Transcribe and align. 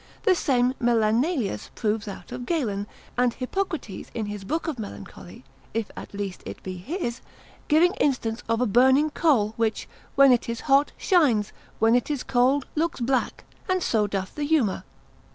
The 0.23 0.33
same 0.33 0.73
Melanelius 0.81 1.69
proves 1.75 2.07
out 2.07 2.31
of 2.31 2.47
Galen; 2.47 2.87
and 3.19 3.35
Hippocrates 3.35 4.09
in 4.15 4.25
his 4.25 4.43
Book 4.43 4.67
of 4.67 4.79
Melancholy 4.79 5.43
(if 5.75 5.91
at 5.95 6.11
least 6.15 6.41
it 6.43 6.63
be 6.63 6.77
his), 6.77 7.21
giving 7.67 7.93
instance 7.99 8.41
in 8.49 8.61
a 8.61 8.65
burning 8.65 9.11
coal, 9.11 9.53
which 9.57 9.87
when 10.15 10.31
it 10.31 10.49
is 10.49 10.61
hot, 10.61 10.91
shines; 10.97 11.53
when 11.77 11.93
it 11.93 12.09
is 12.09 12.23
cold, 12.23 12.65
looks 12.73 12.99
black; 12.99 13.43
and 13.69 13.83
so 13.83 14.07
doth 14.07 14.33
the 14.33 14.43
humour. 14.43 14.85